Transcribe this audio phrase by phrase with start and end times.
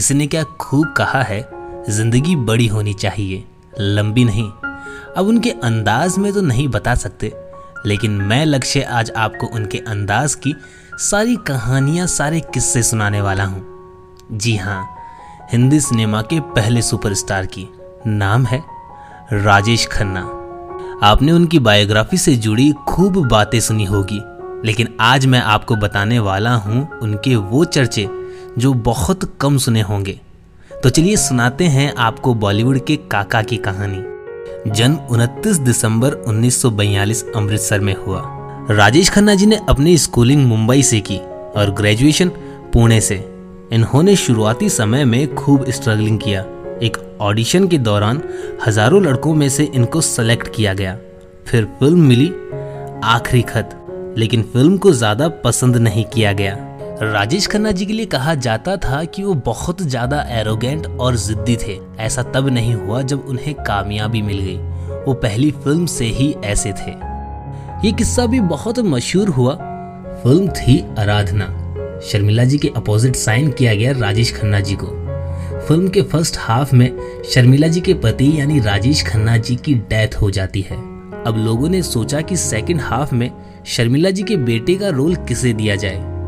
[0.00, 1.40] किसी ने क्या खूब कहा है,
[1.88, 3.44] ज़िंदगी बड़ी होनी चाहिए,
[3.78, 4.48] लंबी नहीं।
[5.16, 7.32] अब उनके अंदाज में तो नहीं बता सकते,
[7.86, 10.54] लेकिन मैं लक्ष्य आज आपको उनके अंदाज की
[11.00, 14.86] सारी कहानियाँ, सारे किस्से सुनाने वाला हूँ। जी हाँ
[15.52, 17.66] हिंदी सिनेमा के पहले सुपरस्टार की
[18.06, 18.62] नाम है
[19.34, 20.20] राजेश खन्ना।
[21.02, 24.20] आपने उनकी बायोग्राफी से जुड़ी खूब बातें सुनी होगी,
[24.64, 28.08] लेकिन आज मैं आपको बताने वाला हूँ उनके वो चर्चे
[28.58, 30.18] जो बहुत कम सुने होंगे।
[30.82, 37.80] तो चलिए सुनाते हैं आपको बॉलीवुड के काका की कहानी। जन्म 29 दिसंबर 1942 अमृतसर
[37.80, 38.22] में हुआ।
[38.70, 41.18] राजेश खन्ना जी ने अपनी स्कूलिंग मुंबई से की
[41.56, 42.28] और ग्रेजुएशन
[42.72, 43.16] पुणे से।
[43.72, 46.44] इन्होंने शुरुआती समय में खूब स्ट्रगलिंग किया।
[46.82, 48.22] एक ऑडिशन के दौरान
[48.66, 50.96] हज़ारों लड़कों में से इनको सेलेक्ट किया गया।
[51.46, 52.28] फिर फ़िल्म मिली
[53.06, 53.76] आखिरी खत,
[54.18, 56.54] लेकिन फ़िल्म को ज़्यादा पसंद नहीं किया गया।
[57.02, 61.56] राजेश खन्ना जी के लिए कहा जाता था कि वो बहुत ज़्यादा एरोगेंट और जिद्दी
[61.56, 64.56] थे। ऐसा तब नहीं हुआ जब उन्हें कामयाबी मिल गई।
[65.06, 66.90] वो पहली फ़िल्म से ही ऐसे थे।
[67.86, 69.54] ये किस्सा भी बहुत मशहूर हुआ।
[70.24, 71.46] फ़िल्म थी आराधना।
[72.00, 74.86] शर्मिला जी के अपोजिट साइन किया गया राजेश खन्ना जी को।
[75.68, 80.20] फ़िल्म के फ़र्स्ट हाफ़ में शर्मिला जी के पति यानी राजेश खन्ना जी की डेथ
[80.22, 80.76] हो जाती है।
[81.24, 83.30] अब लोगों ने सोचा कि सेकंड हाफ़ में
[83.66, 86.19] शर्मिला जी के बेटे का रोल किसे दिया जाए?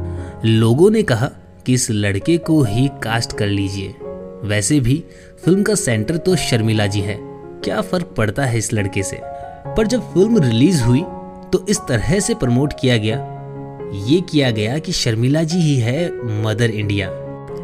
[0.45, 1.27] लोगों ने कहा
[1.67, 3.95] कि इस लड़के को ही कास्ट कर लीजिए।
[4.45, 4.95] वैसे भी
[5.45, 7.17] फ़िल्म का सेंटर तो शर्मिला जी है।
[7.65, 9.21] क्या फ़र्क पड़ता है इस लड़के से?
[9.77, 11.03] पर जब फ़िल्म रिलीज़ हुई
[11.53, 13.17] तो इस तरह से प्रमोट किया गया।
[14.07, 16.11] ये किया गया कि शर्मिला जी ही है
[16.43, 17.09] मदर इंडिया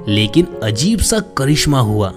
[0.09, 2.13] लेकिन अजीब सा करिश्मा हुआ।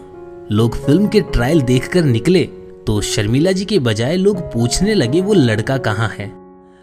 [0.51, 2.43] लोग फ़िल्म के ट्रायल देखकर निकले
[2.87, 6.31] तो शर्मिला जी के बजाय लोग पूछने लगे, वो लड़का कहाँ है?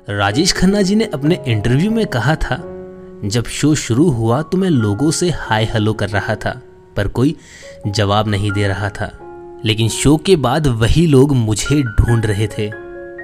[0.09, 2.57] राजेश खन्ना जी ने अपने इंटरव्यू में कहा था
[3.25, 6.63] जब शो शुरू हुआ तो मैं लोगों से हाय हेलो कर रहा था,
[6.97, 7.37] पर कोई
[7.87, 9.19] जवाब नहीं दे रहा था।
[9.65, 12.71] लेकिन शो के बाद वही लोग मुझे ढूंढ रहे थे।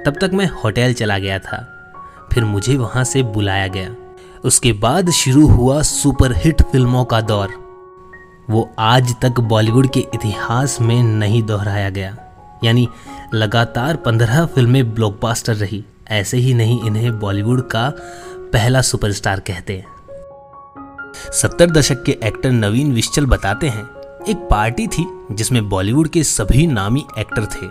[0.05, 1.71] तब तक मैं होटल चला गया था।
[2.33, 3.95] फिर मुझे वहाँ से बुलाया गया।
[4.45, 7.49] उसके बाद शुरू हुआ सुपरहिट फ़िल्मों का दौर।
[8.49, 12.17] वो आज तक बॉलीवुड के इतिहास में नहीं दोहराया गया।
[12.63, 12.89] यानी
[13.33, 17.93] लगातार पंद्रह फ़िल्में ब्लॉकबस्टर रही। ऐसे ही नहीं, इन्हें बॉलीवुड का
[18.55, 19.85] पहला सुपरस्टार कहते हैं।
[21.31, 23.83] सत्तर दशक के एक्टर नवीन विश्चल बताते हैं,
[24.29, 27.65] एक पार्टी थी जिसमें बॉलीवुड के सभी नामी एक्टर थे,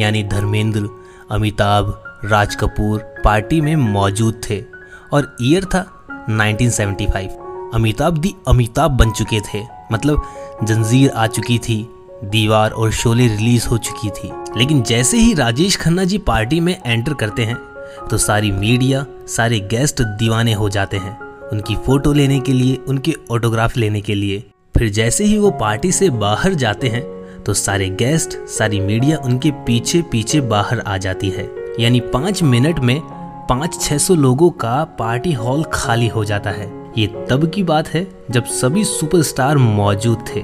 [0.00, 0.88] यानी धर्मेंद्र,
[1.30, 4.64] अमिताभ, राज कपूर पार्टी में मौजूद थे
[5.12, 5.84] और ईयर था
[6.30, 7.28] 1975
[7.74, 10.22] अमिताभ दी अमिताभ बन चुके थे मतलब
[10.64, 11.90] जंजीर आ चुकी थी,
[12.24, 16.80] दीवार और शोले रिलीज़ हो चुकी थी। लेकिन जैसे ही राजेश खन्ना जी पार्टी में
[16.86, 17.75] एंटर करते हैं
[18.10, 23.14] तो सारी मीडिया, सारे गेस्ट दीवाने हो जाते हैं। उनकी फ़ोटो लेने के लिए, उनके
[23.30, 24.42] ऑटोग्राफ लेने के लिए।
[24.74, 27.04] फिर जैसे ही वो पार्टी से बाहर जाते हैं
[27.44, 31.48] तो सारे गेस्ट, सारी मीडिया उनके पीछे पीछे बाहर आ जाती है।
[31.80, 33.00] यानी पाँच मिनट में
[33.48, 37.88] पाँच छह सौ लोगों का पार्टी हॉल खाली हो जाता है। ये तब की बात
[37.88, 40.40] है, जब सभी सुपरस्टार मौजूद थे।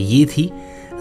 [0.00, 0.50] ये थी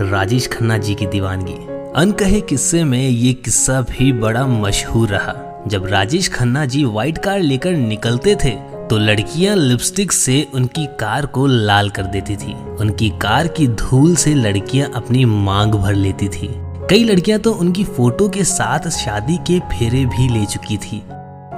[0.02, 5.86] राजेश खन्ना जी की दीवानगी। अनकहे किस्से में ये किस्सा भी बड़ा मशहूर रहा। जब
[5.86, 8.50] राजेश खन्ना जी व्हाइट कार लेकर निकलते थे
[8.90, 14.16] तो लड़कियाँ लिपस्टिक से उनकी कार को लाल कर देती थी। उनकी कार की धूल
[14.16, 16.50] से लड़कियाँ अपनी मांग भर लेती थी।
[16.90, 21.04] कई लड़कियाँ तो उनकी फ़ोटो के साथ शादी के फेरे भी ले चुकी थी।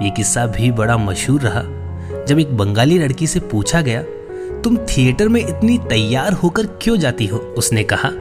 [0.03, 1.63] ये किस्सा भी बड़ा मशहूर रहा।
[2.25, 4.01] जब एक बंगाली लड़की से पूछा गया,
[4.61, 7.37] तुम थिएटर में इतनी तैयार होकर क्यों जाती हो?
[7.57, 8.11] उसने कहा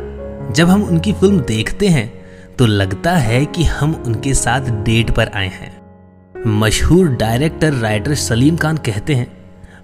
[0.51, 2.13] जब हम उनकी फ़िल्म देखते हैं
[2.59, 5.81] तो लगता है कि हम उनके साथ डेट पर आए हैं।
[6.47, 9.27] मशहूर डायरेक्टर, राइटर सलीम खान कहते हैं,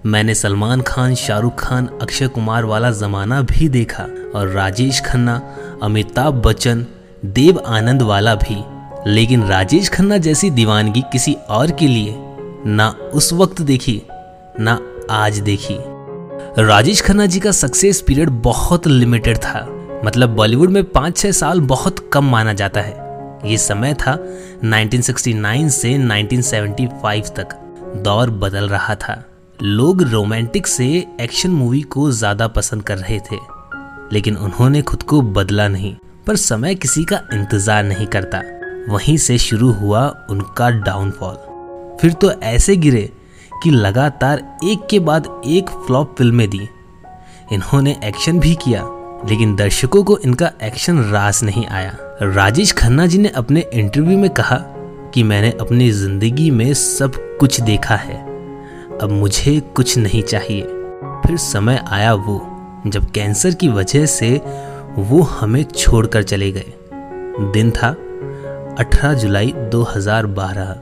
[0.05, 4.03] मैंने सलमान खान, शाहरुख खान, अक्षय कुमार वाला जमाना भी देखा
[4.35, 5.41] और राजेश खन्ना,
[5.83, 6.85] अमिताभ बच्चन,
[7.25, 8.63] देव आनंद वाला भी।
[9.11, 12.15] लेकिन राजेश खन्ना जैसी दीवानगी किसी और के लिए
[12.65, 14.01] ना उस वक्त देखी,
[14.59, 14.79] ना
[15.11, 15.77] आज देखी।
[16.59, 19.67] राजेश खन्ना जी का सक्सेस पीरियड बहुत लिमिटेड था।
[20.05, 23.05] मतलब बॉलीवुड में पाँच छः साल बहुत कम माना जाता है।
[23.45, 24.13] ये समय था
[24.65, 27.55] 1969 से 1975 तक।
[27.97, 29.23] दौर बदल रहा था।
[29.61, 33.37] लोग रोमांटिक से एक्शन मूवी को ज़्यादा पसंद कर रहे थे।
[34.11, 35.95] लेकिन उन्होंने खुद को बदला नहीं,
[36.27, 38.41] पर समय किसी का इंतज़ार नहीं करता।
[38.93, 41.35] वहीं से शुरू हुआ उनका डाउनफॉल।
[42.01, 43.09] फिर तो ऐसे गिरे
[43.63, 46.67] कि लगातार एक के बाद एक फ्लॉप फ़िल्में दी।
[47.51, 48.81] इन्होंने एक्शन भी किया
[49.25, 54.29] लेकिन दर्शकों को इनका एक्शन रास नहीं आया। राजेश खन्ना जी ने अपने इंटरव्यू में
[54.29, 54.57] कहा
[55.13, 58.17] कि मैंने अपनी ज़िंदगी में सब कुछ देखा है।
[58.97, 60.61] अब मुझे कुछ नहीं चाहिए।
[61.27, 64.41] फिर समय आया वो, जब कैंसर की वजह से
[64.97, 66.73] वो हमें छोड़कर चले गए।
[67.53, 67.89] दिन था
[68.79, 70.75] 18 जुलाई 2012